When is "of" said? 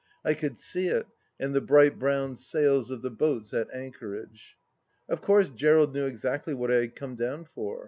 2.89-3.03, 5.07-5.21